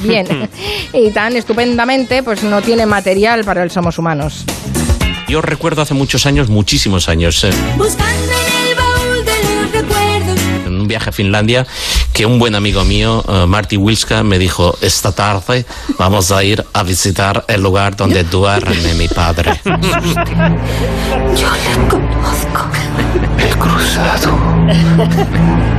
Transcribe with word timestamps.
bien 0.00 0.26
y 0.92 1.10
tan 1.10 1.36
estupendamente, 1.36 2.22
pues 2.22 2.42
no 2.42 2.62
tiene 2.62 2.86
material 2.86 3.44
para 3.44 3.62
el 3.62 3.70
Somos 3.70 3.98
Humanos. 3.98 4.44
Yo 5.28 5.40
recuerdo 5.40 5.82
hace 5.82 5.94
muchos 5.94 6.26
años, 6.26 6.48
muchísimos 6.48 7.08
años, 7.08 7.44
eh, 7.44 7.50
Buscando 7.76 8.32
en 8.32 8.68
el 8.68 8.74
baúl 8.76 9.24
de 9.24 9.32
los 9.54 9.72
recuerdos. 9.72 10.40
en 10.66 10.80
un 10.80 10.88
viaje 10.88 11.10
a 11.10 11.12
Finlandia, 11.12 11.66
que 12.12 12.26
un 12.26 12.40
buen 12.40 12.56
amigo 12.56 12.84
mío, 12.84 13.24
eh, 13.28 13.46
Marty 13.46 13.76
Wilska, 13.76 14.24
me 14.24 14.38
dijo, 14.40 14.76
esta 14.80 15.12
tarde 15.12 15.64
vamos 15.98 16.32
a 16.32 16.42
ir 16.42 16.64
a 16.72 16.82
visitar 16.82 17.44
el 17.46 17.62
lugar 17.62 17.96
donde 17.96 18.24
duerme 18.24 18.94
mi 18.94 19.06
padre. 19.06 19.60
Yo 19.64 19.72
le 21.48 21.88
conozco. 21.88 22.66
He 23.38 23.50
cruzado 23.56 24.36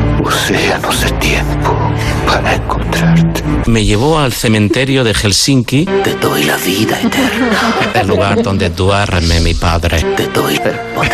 océanos 0.24 1.02
de 1.02 1.12
tiempo 1.14 1.78
para 2.26 2.56
encontrarte. 2.56 3.44
Me 3.66 3.84
llevó 3.86 4.20
al 4.20 4.34
cementerio 4.34 5.04
de 5.04 5.14
Helsinki, 5.14 5.86
Te 6.04 6.16
doy 6.16 6.44
la 6.44 6.58
vida 6.58 7.00
eterna. 7.00 7.76
el 7.94 8.08
lugar 8.08 8.42
donde 8.42 8.70
duerme 8.70 9.40
mi 9.40 9.54
padre. 9.54 10.02
Te 10.16 10.28
doy 10.28 10.56
el 10.56 10.80
poder 10.96 11.12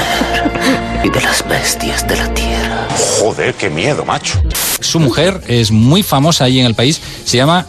y 1.04 1.10
de 1.10 1.22
las 1.22 1.48
bestias 1.48 2.08
de 2.08 2.16
la 2.18 2.34
tierra. 2.34 2.88
Joder, 3.20 3.54
qué 3.56 3.70
miedo, 3.70 4.06
macho. 4.06 4.42
Su 4.80 5.00
mujer 5.00 5.42
es 5.48 5.72
muy 5.72 6.04
famosa 6.04 6.46
ahí 6.46 6.60
en 6.60 6.66
el 6.66 6.76
país, 6.76 7.02
se 7.26 7.38
llama 7.38 7.66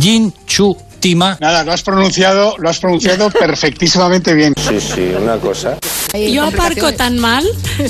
Jin 0.00 0.32
Chu 0.46 0.76
Tima. 1.00 1.36
Nada, 1.40 1.64
lo 1.64 1.72
has 1.72 1.82
pronunciado, 1.82 2.54
lo 2.58 2.68
has 2.70 2.78
pronunciado 2.78 3.30
perfectísimamente 3.38 4.34
bien. 4.34 4.54
Sí, 4.56 4.80
sí, 4.80 5.12
una 5.20 5.36
cosa. 5.36 5.76
Yo 6.14 6.44
aparco 6.44 6.92
tan 6.92 7.18
mal 7.18 7.44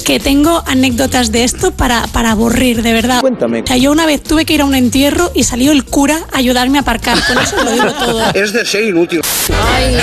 que 0.05 0.21
tengo 0.21 0.63
anécdotas 0.67 1.33
de 1.33 1.45
esto 1.45 1.73
para, 1.73 2.07
para 2.09 2.31
aburrir, 2.33 2.83
de 2.83 2.93
verdad. 2.93 3.21
Cuéntame. 3.21 3.63
O 3.63 3.67
sea, 3.67 3.77
yo 3.77 3.91
una 3.91 4.07
vez 4.07 4.23
tuve 4.23 4.45
que 4.45 4.55
ir 4.55 4.61
a 4.61 4.65
un 4.65 4.75
entierro 4.75 5.31
y 5.35 5.43
salió 5.45 5.73
el 5.73 5.85
cura 5.85 6.21
a 6.33 6.39
ayudarme 6.39 6.79
a 6.79 6.83
aparcar. 6.83 7.19
Con 7.27 7.39
eso 7.39 7.57
lo 7.65 7.73
digo 7.73 7.93
todo. 7.93 8.23
Es 8.35 8.53
de 8.53 8.65
ser 8.65 8.85
inútil. 8.85 9.21
Ay, 9.75 9.97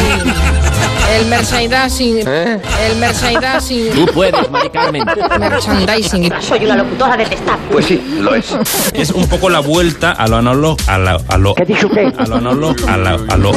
el 1.17 1.25
merchandising, 1.25 2.19
el 2.27 2.95
merchandising, 2.99 3.89
Tú 3.93 4.05
puedes, 4.13 4.49
Mari 4.51 4.69
Carmen. 4.69 5.03
merchandising. 5.39 6.31
Soy 6.39 6.65
una 6.65 6.75
locutora 6.75 7.17
detestable. 7.17 7.65
Pues 7.71 7.85
sí, 7.85 8.01
lo 8.19 8.35
es. 8.35 8.45
Es 8.93 9.09
un 9.11 9.27
poco 9.27 9.49
la 9.49 9.59
vuelta 9.59 10.11
a 10.11 10.27
lo 10.27 10.37
anólogo, 10.37 10.77
a 10.87 10.97
lo, 10.97 11.09
a 11.27 11.37
lo, 11.37 11.55
a 11.57 12.25
lo 12.27 12.35
anólogo, 12.35 12.75
a 12.87 12.97
lo, 12.97 13.09
a 13.27 13.37
lo 13.37 13.51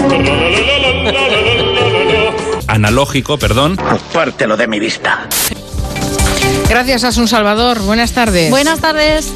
analógico, 2.73 3.39
perdón. 3.39 3.79
Pártelo 4.13 4.57
de 4.57 4.67
mi 4.67 4.81
vista. 4.81 5.29
Gracias, 6.69 7.05
Asun 7.05 7.29
Salvador. 7.29 7.81
Buenas 7.81 8.13
tardes. 8.13 8.51
Buenas 8.51 8.81
tardes. 8.81 9.31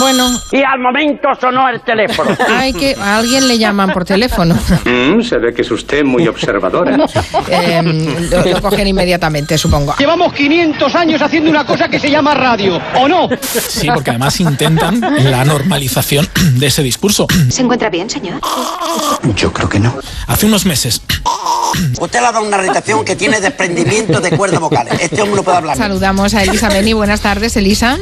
Bueno, 0.00 0.28
Y 0.50 0.60
al 0.62 0.80
momento 0.80 1.28
sonó 1.40 1.68
el 1.68 1.82
teléfono. 1.82 2.36
hay 2.48 2.72
que 2.72 2.96
a 3.00 3.18
alguien 3.18 3.46
le 3.46 3.58
llaman 3.58 3.92
por 3.92 4.04
teléfono. 4.04 4.56
Mm, 4.84 5.22
se 5.22 5.38
ve 5.38 5.54
que 5.54 5.62
es 5.62 5.70
usted 5.70 6.02
muy 6.04 6.26
observadora. 6.26 6.96
Eh, 7.48 7.82
lo, 8.30 8.44
lo 8.44 8.62
cogen 8.62 8.86
inmediatamente, 8.86 9.58
supongo. 9.58 9.94
Llevamos 9.98 10.32
500 10.32 10.94
años 10.94 11.20
haciendo 11.22 11.50
una 11.50 11.64
cosa 11.66 11.88
que 11.88 12.00
se 12.00 12.10
llama 12.10 12.34
radio, 12.34 12.80
¿o 12.96 13.06
no? 13.06 13.28
Sí, 13.68 13.88
porque 13.92 14.10
además 14.10 14.40
intentan 14.40 15.00
la 15.00 15.44
normalización 15.44 16.28
de 16.54 16.66
ese 16.66 16.82
discurso. 16.82 17.26
¿Se 17.50 17.62
encuentra 17.62 17.90
bien, 17.90 18.08
señor? 18.08 18.40
Yo 19.36 19.52
creo 19.52 19.68
que 19.68 19.78
no. 19.78 19.94
Hace 20.26 20.46
unos 20.46 20.64
meses 20.64 21.02
Usted 22.00 22.20
le 22.20 22.26
ha 22.26 22.32
dado 22.32 22.44
una 22.44 22.58
irritación 22.58 23.04
que 23.04 23.16
tiene 23.16 23.40
desprendimiento 23.40 24.20
de 24.20 24.36
cuerdas 24.36 24.60
vocales. 24.60 24.94
Este 25.00 25.22
hombre 25.22 25.36
no 25.36 25.42
puede 25.42 25.58
hablar. 25.58 25.76
Saludamos 25.76 26.34
a 26.34 26.42
Elisa 26.42 26.68
Beni. 26.68 26.92
Buenas 26.92 27.20
tardes, 27.20 27.56
Elisa. 27.56 27.98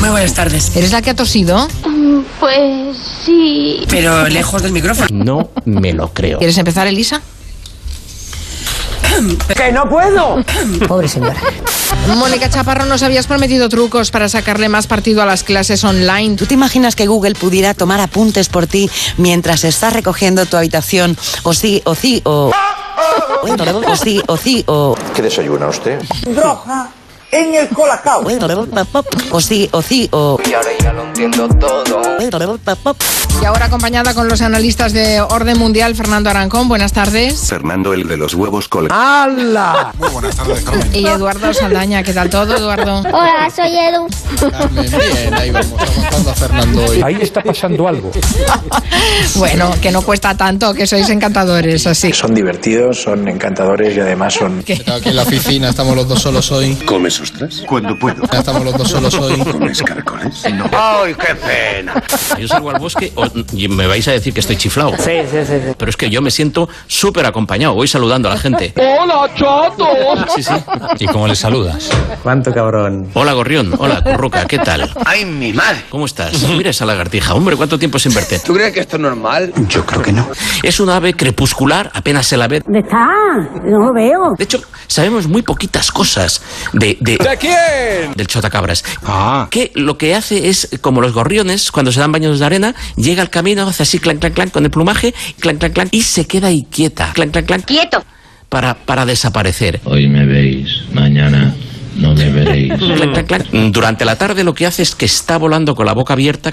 Muy 0.00 0.08
buenas 0.08 0.34
tardes. 0.34 0.74
¿Eres 0.76 0.92
la 0.92 1.02
que 1.02 1.10
ha 1.10 1.16
tosido? 1.16 1.68
Pues 2.38 2.96
sí. 3.24 3.84
Pero 3.88 4.28
lejos 4.28 4.62
del 4.62 4.72
micrófono. 4.72 5.08
No 5.10 5.50
me 5.64 5.92
lo 5.92 6.12
creo. 6.12 6.38
¿Quieres 6.38 6.56
empezar, 6.58 6.86
Elisa? 6.86 7.20
¡Que 9.54 9.72
no 9.72 9.88
puedo! 9.88 10.36
Pobre 10.88 11.08
señora. 11.08 11.38
Mónica 12.16 12.48
Chaparro, 12.48 12.86
nos 12.86 13.02
habías 13.02 13.26
prometido 13.26 13.68
trucos 13.68 14.10
para 14.10 14.28
sacarle 14.28 14.68
más 14.68 14.86
partido 14.86 15.20
a 15.20 15.26
las 15.26 15.42
clases 15.42 15.84
online. 15.84 16.36
¿Tú 16.36 16.46
te 16.46 16.54
imaginas 16.54 16.96
que 16.96 17.06
Google 17.06 17.34
pudiera 17.34 17.74
tomar 17.74 18.00
apuntes 18.00 18.48
por 18.48 18.66
ti 18.66 18.88
mientras 19.18 19.64
estás 19.64 19.92
recogiendo 19.92 20.46
tu 20.46 20.56
habitación? 20.56 21.16
O 21.42 21.52
sí, 21.52 21.82
o 21.84 21.94
sí, 21.94 22.22
o... 22.24 22.50
O 22.50 22.52
sí, 23.96 24.22
o 24.26 24.36
sí, 24.36 24.64
o... 24.66 24.96
¿Qué 25.14 25.22
desayuna 25.22 25.68
usted? 25.68 26.00
En 27.32 27.54
el 27.54 27.68
colacao. 27.68 28.24
O 29.30 29.40
sí, 29.40 29.68
o 29.72 29.82
sí, 29.82 30.08
o... 30.12 30.38
Y 30.48 30.52
ahora 30.52 30.68
ya 30.82 30.92
lo 30.92 31.04
entiendo 31.04 31.48
todo. 31.48 32.02
Y 33.40 33.44
ahora 33.44 33.66
acompañada 33.66 34.14
con 34.14 34.28
los 34.28 34.42
analistas 34.42 34.92
de 34.92 35.20
Orden 35.20 35.58
Mundial, 35.58 35.94
Fernando 35.94 36.28
Arancón. 36.28 36.68
Buenas 36.68 36.92
tardes. 36.92 37.48
Fernando, 37.48 37.92
el 37.94 38.08
de 38.08 38.16
los 38.16 38.34
huevos 38.34 38.68
colgados. 38.68 39.34
Y 40.92 41.06
Eduardo 41.06 41.54
Saldaña. 41.54 42.02
¿Qué 42.02 42.12
tal 42.12 42.30
todo, 42.30 42.56
Eduardo? 42.56 43.00
Hola, 43.00 43.48
soy 43.54 43.76
Edu. 43.76 44.08
Bien, 44.72 45.34
ahí 45.34 45.50
vamos, 45.50 45.72
aguantando 45.80 46.30
a 46.30 46.34
Fernando 46.34 46.84
hoy. 46.84 47.02
Ahí 47.02 47.18
está 47.20 47.42
pasando 47.42 47.86
algo. 47.86 48.10
Bueno, 49.36 49.70
que 49.80 49.90
no 49.90 50.02
cuesta 50.02 50.36
tanto, 50.36 50.74
que 50.74 50.86
sois 50.86 51.08
encantadores, 51.08 51.86
así. 51.86 52.12
Son 52.12 52.34
divertidos, 52.34 53.02
son 53.02 53.26
encantadores 53.28 53.96
y 53.96 54.00
además 54.00 54.34
son... 54.34 54.58
Aquí 54.60 55.08
en 55.08 55.16
la 55.16 55.22
oficina 55.22 55.70
estamos 55.70 55.96
los 55.96 56.08
dos 56.08 56.20
solos 56.20 56.50
hoy. 56.52 56.74
¿Comes 56.84 57.19
ostras? 57.20 57.62
Cuando 57.66 57.96
puedo. 57.98 58.22
Estamos 58.24 58.64
los 58.64 58.76
dos 58.76 58.88
solos 58.88 59.14
hoy. 59.14 59.38
¿Comes 59.52 59.82
caracoles? 59.82 60.42
No. 60.54 60.64
¡Ay, 60.72 61.14
qué 61.14 61.34
pena! 61.34 62.02
Yo 62.38 62.48
salgo 62.48 62.70
al 62.70 62.78
bosque 62.80 63.12
o- 63.16 63.26
y 63.52 63.68
me 63.68 63.86
vais 63.86 64.06
a 64.08 64.12
decir 64.12 64.32
que 64.32 64.40
estoy 64.40 64.56
chiflado. 64.56 64.92
Sí, 64.98 65.12
sí, 65.30 65.38
sí. 65.44 65.54
sí. 65.66 65.72
Pero 65.76 65.90
es 65.90 65.96
que 65.96 66.10
yo 66.10 66.22
me 66.22 66.30
siento 66.30 66.68
súper 66.86 67.26
acompañado. 67.26 67.74
Voy 67.74 67.88
saludando 67.88 68.28
a 68.28 68.34
la 68.34 68.38
gente. 68.38 68.72
¡Hola, 68.76 69.28
chato! 69.34 69.86
Sí, 70.34 70.42
sí. 70.42 70.52
¿Y 70.98 71.06
cómo 71.06 71.26
le 71.28 71.34
saludas? 71.36 71.90
¿Cuánto 72.22 72.52
cabrón? 72.52 73.08
Hola, 73.14 73.32
Gorrión. 73.32 73.74
Hola, 73.78 74.02
Curruca. 74.02 74.44
¿Qué 74.46 74.58
tal? 74.58 74.90
¡Ay, 75.04 75.24
mi 75.24 75.52
madre! 75.52 75.82
¿Cómo 75.90 76.06
estás? 76.06 76.42
Mira 76.48 76.70
esa 76.70 76.84
lagartija. 76.86 77.34
Hombre, 77.34 77.56
¿cuánto 77.56 77.78
tiempo 77.78 77.98
sin 77.98 78.14
verte? 78.14 78.38
¿Tú 78.40 78.54
crees 78.54 78.72
que 78.72 78.80
esto 78.80 78.96
es 78.96 79.02
normal? 79.02 79.52
Yo 79.68 79.84
creo 79.84 80.02
que 80.02 80.12
no. 80.12 80.26
Es 80.62 80.80
un 80.80 80.90
ave 80.90 81.14
crepuscular, 81.14 81.90
apenas 81.94 82.26
se 82.26 82.36
la 82.36 82.48
ve. 82.48 82.60
¿Dónde 82.60 82.80
está? 82.80 83.06
No 83.64 83.78
lo 83.86 83.92
veo. 83.94 84.32
De 84.38 84.44
hecho, 84.44 84.60
sabemos 84.86 85.26
muy 85.26 85.42
poquitas 85.42 85.90
cosas 85.90 86.42
de, 86.72 86.96
de, 87.00 87.09
¿De 87.18 87.36
quién? 87.38 88.12
del 88.14 88.26
chotacabras. 88.26 88.84
Ah. 89.04 89.48
Que 89.50 89.70
lo 89.74 89.96
que 89.98 90.14
hace 90.14 90.48
es, 90.48 90.68
como 90.80 91.00
los 91.00 91.12
gorriones, 91.12 91.70
cuando 91.72 91.92
se 91.92 92.00
dan 92.00 92.12
baños 92.12 92.38
de 92.38 92.46
arena, 92.46 92.74
llega 92.96 93.22
al 93.22 93.30
camino, 93.30 93.66
hace 93.66 93.82
así, 93.82 93.98
clan, 93.98 94.18
clan, 94.18 94.32
clan, 94.32 94.50
con 94.50 94.64
el 94.64 94.70
plumaje, 94.70 95.14
clan, 95.38 95.58
clan, 95.58 95.72
clan, 95.72 95.88
y 95.90 96.02
se 96.02 96.26
queda 96.26 96.48
ahí 96.48 96.66
quieta, 96.70 97.12
clan, 97.12 97.30
clan, 97.30 97.44
clan, 97.44 97.62
Quieto. 97.62 98.04
para, 98.48 98.74
para 98.74 99.06
desaparecer. 99.06 99.80
Hoy 99.84 100.08
me 100.08 100.26
veis, 100.26 100.82
mañana 100.92 101.54
no 101.96 102.14
me 102.14 102.30
veréis. 102.30 102.72
Clan, 102.78 103.12
clan, 103.12 103.26
clan. 103.26 103.72
Durante 103.72 104.04
la 104.04 104.16
tarde 104.16 104.42
lo 104.44 104.54
que 104.54 104.66
hace 104.66 104.82
es 104.82 104.94
que 104.94 105.04
está 105.04 105.36
volando 105.36 105.74
con 105.74 105.86
la 105.86 105.92
boca 105.92 106.14
abierta. 106.14 106.50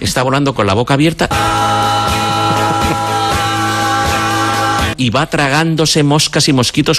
Está 0.00 0.22
volando 0.22 0.54
con 0.54 0.66
la 0.66 0.74
boca 0.74 0.94
abierta. 0.94 1.28
Y 5.02 5.10
va 5.10 5.26
tragándose 5.26 6.04
moscas 6.04 6.46
y 6.46 6.52
mosquitos. 6.52 6.98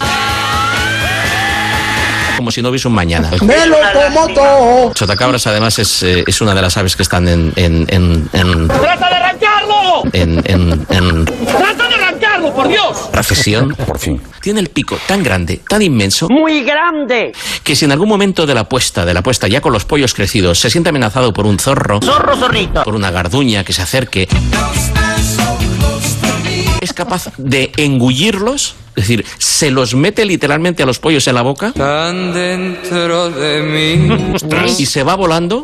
Como 2.36 2.52
si 2.52 2.62
no 2.62 2.68
hubiese 2.68 2.90
un 2.90 2.94
mañana. 2.94 3.32
¡Velo 3.42 3.78
como 3.94 4.28
todo! 4.28 4.94
Chotacabras 4.94 5.48
además 5.48 5.80
es, 5.80 6.04
eh, 6.04 6.26
es 6.28 6.42
una 6.42 6.54
de 6.54 6.62
las 6.62 6.76
aves 6.76 6.98
que 6.98 7.04
están 7.04 7.30
en, 7.30 7.54
en, 7.56 7.86
en, 7.88 8.28
en, 8.34 8.68
¡Trata 8.68 9.08
de 9.08 9.16
arrancarlo! 9.16 10.04
en, 10.12 10.42
en, 10.44 10.86
en 10.90 11.26
¡Trata 11.26 11.88
de 11.88 11.96
arrancarlo, 11.96 12.54
por 12.54 12.68
Dios! 12.68 13.10
recesión. 13.14 13.70
Por 13.88 13.98
fin. 13.98 14.22
Tiene 14.42 14.60
el 14.60 14.68
pico 14.68 14.98
tan 15.08 15.24
grande, 15.24 15.62
tan 15.70 15.82
inmenso, 15.82 16.28
¡Muy 16.28 16.64
grande! 16.66 17.32
que 17.64 17.74
si 17.78 17.86
en 17.86 17.94
algún 17.94 18.10
momento 18.10 18.46
de 18.46 18.54
la 18.54 18.68
puesta, 18.68 19.06
de 19.06 19.14
la 19.14 19.24
puesta 19.24 19.48
ya 19.48 19.62
con 19.62 19.72
los 19.72 19.86
pollos 19.86 20.14
crecidos, 20.14 20.60
se 20.60 20.70
siente 20.70 20.90
amenazado 20.90 21.32
por 21.32 21.46
un 21.46 21.58
zorro, 21.58 22.02
¡Zorro, 22.02 22.36
zorrito! 22.36 22.84
por 22.84 22.96
una 22.96 23.12
garduña 23.12 23.64
que 23.64 23.72
se 23.72 23.82
acerque, 23.82 24.28
es 26.84 26.94
capaz 26.94 27.30
de 27.38 27.72
engullirlos, 27.78 28.76
es 28.96 29.08
decir, 29.08 29.26
se 29.38 29.72
los 29.72 29.96
mete 29.96 30.26
literalmente 30.26 30.84
a 30.84 30.86
los 30.86 31.00
pollos 31.00 31.28
en 31.28 31.36
la 31.36 31.42
boca 31.42 31.72
ostras, 34.34 34.80
y 34.80 34.86
se 34.86 35.04
va 35.04 35.16
volando 35.16 35.64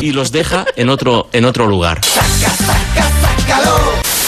y 0.00 0.12
los 0.12 0.32
deja 0.32 0.66
en 0.76 0.88
otro, 0.90 1.28
en 1.32 1.44
otro 1.44 1.66
lugar. 1.66 2.00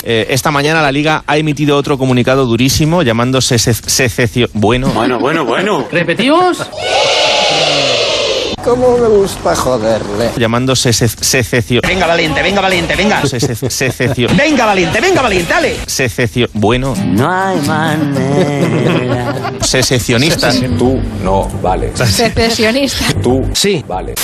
Eh, 0.05 0.27
esta 0.31 0.51
mañana 0.51 0.83
la 0.83 0.91
Liga 0.91 1.23
ha 1.27 1.37
emitido 1.37 1.77
otro 1.77 1.97
comunicado 1.97 2.45
durísimo 2.45 3.03
llamándose 3.03 3.59
secesión. 3.59 4.51
Bueno, 4.53 4.89
Bueno, 4.89 5.21
bueno, 5.21 5.45
bueno. 5.45 5.87
¿Repetimos? 5.93 6.59
¿Cómo 8.65 8.97
me 8.97 9.09
gusta 9.09 9.57
joderle? 9.57 10.31
llamándose 10.37 10.93
secesión. 10.93 11.83
Venga, 11.87 12.07
valiente, 12.07 12.43
venga, 12.43 12.61
valiente, 12.61 12.95
venga. 12.97 13.23
Secesión. 13.27 14.37
Venga, 14.37 14.67
valiente, 14.67 15.01
venga, 15.01 15.21
valiente, 15.23 15.53
dale. 15.53 15.77
Secesión. 15.87 16.49
Bueno, 16.55 16.95
No 17.05 17.31
hay 17.31 17.61
manera. 17.63 19.53
secesionistas. 19.61 20.61
Tú 20.79 21.01
no 21.23 21.49
vales. 21.61 21.99
Secesionista. 21.99 23.05
Tú 23.23 23.45
Sí. 23.53 23.85
vales. 23.87 24.15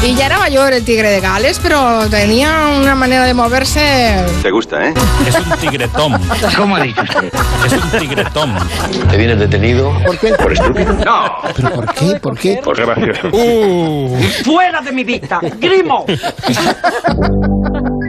Y 0.00 0.14
ya 0.14 0.26
era 0.26 0.38
mayor 0.38 0.72
el 0.72 0.84
tigre 0.84 1.10
de 1.10 1.20
Gales, 1.20 1.58
pero 1.60 2.08
tenía 2.08 2.68
una 2.80 2.94
manera 2.94 3.24
de 3.24 3.34
moverse. 3.34 4.24
Te 4.42 4.50
gusta, 4.50 4.88
¿eh? 4.88 4.94
Es 5.26 5.34
un 5.34 5.58
tigretón. 5.58 6.12
¿Cómo 6.56 6.76
ha 6.76 6.82
dicho 6.82 7.02
usted? 7.02 7.32
Es 7.66 7.72
un 7.72 7.98
tigretón. 7.98 8.54
¿Te 9.10 9.16
vienes 9.16 9.40
detenido? 9.40 9.92
¿Por 10.06 10.18
qué? 10.18 10.32
¿Por 10.34 10.52
estúpido? 10.52 10.92
No. 11.04 11.38
¿Pero 11.56 11.70
por 11.72 11.94
qué? 11.94 12.14
¿Por 12.20 12.38
qué? 12.38 12.60
Por 12.62 12.76
gracioso. 12.76 13.30
¡Fuera 14.44 14.80
de 14.80 14.92
mi 14.92 15.02
vista! 15.02 15.40
¡Grimo! 15.58 16.06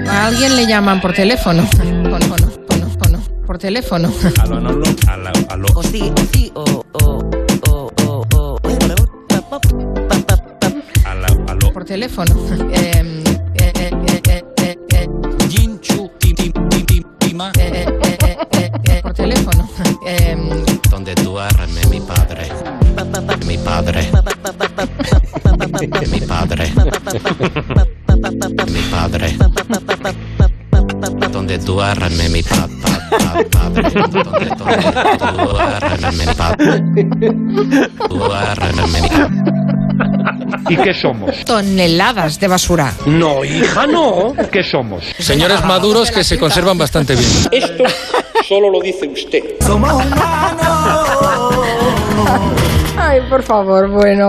A 0.07 0.27
alguien 0.27 0.56
le 0.56 0.68
llaman 0.68 1.01
por 1.01 1.13
teléfono. 1.13 1.63
Fono, 1.75 2.19
fono, 2.19 2.50
fono, 2.69 2.89
fono, 3.03 3.19
Por 3.47 3.57
teléfono. 3.57 4.12
Aló, 4.44 4.57
aló, 4.57 5.31
aló. 5.50 5.68
O 5.74 5.83
sí, 5.83 6.13
o 6.15 6.33
sí, 6.33 6.51
o... 6.53 6.63
o, 6.63 6.83
o, 7.03 7.38
eh, 17.57 19.01
Por 19.01 19.13
teléfono. 19.13 19.68
Em, 20.06 20.50
Donde 20.91 21.15
duerme 21.15 21.81
mi 21.89 22.00
padre. 22.01 22.47
Mi 23.47 23.57
padre. 23.57 24.12
Mi 26.12 26.19
padre. 26.21 26.71
Mi 28.69 28.81
padre. 28.81 29.33
Donde 31.31 32.30
mi 32.30 32.44
pa- 32.44 32.68
pa- 32.83 33.18
pa- 33.19 33.44
padre. 33.51 33.89
Donde, 33.89 33.89
donde 33.89 34.50
duerme 35.36 36.12
mi 36.12 36.25
padre. 36.36 36.81
Duerme 38.09 38.81
mi 38.88 39.49
¿Y 40.67 40.75
qué 40.77 40.94
somos? 40.94 41.45
toneladas 41.45 42.39
de 42.39 42.47
basura. 42.47 42.94
No, 43.06 43.44
hija, 43.45 43.88
no. 43.88 44.33
¿Qué 44.51 44.63
somos? 44.63 45.03
Señores 45.19 45.63
maduros 45.63 46.11
que 46.11 46.23
se 46.23 46.38
conservan 46.38 46.77
bastante 46.77 47.15
bien. 47.15 47.29
Esto 47.51 47.83
solo 48.47 48.69
lo 48.69 48.81
dice 48.81 49.07
usted. 49.07 49.44
Ay, 52.97 53.21
por 53.29 53.44
favor, 53.44 53.89
bueno. 53.89 54.27